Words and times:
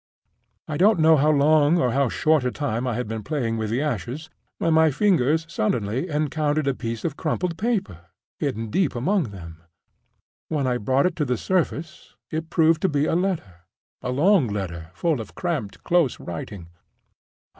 I 0.67 0.77
don't 0.77 0.97
know 0.99 1.15
how 1.15 1.29
long 1.29 1.77
or 1.77 1.91
how 1.91 2.09
short 2.09 2.43
a 2.43 2.49
time 2.51 2.87
I 2.87 2.95
had 2.95 3.07
been 3.07 3.21
playing 3.21 3.57
with 3.57 3.69
the 3.69 3.83
ashes, 3.83 4.31
when 4.57 4.73
my 4.73 4.89
fingers 4.89 5.45
suddenly 5.47 6.09
encountered 6.09 6.65
a 6.67 6.73
piece 6.73 7.05
of 7.05 7.15
crumpled 7.15 7.55
paper 7.55 8.07
hidden 8.39 8.71
deep 8.71 8.95
among 8.95 9.25
them. 9.25 9.61
When 10.47 10.65
I 10.65 10.77
brought 10.79 11.05
it 11.05 11.15
to 11.17 11.25
the 11.25 11.37
surface, 11.37 12.15
it 12.31 12.49
proved 12.49 12.81
to 12.81 12.89
be 12.89 13.05
a 13.05 13.13
letter—a 13.15 14.11
long 14.11 14.47
letter 14.47 14.89
full 14.95 15.21
of 15.21 15.35
cramped, 15.35 15.83
close 15.83 16.19
writing. 16.19 16.69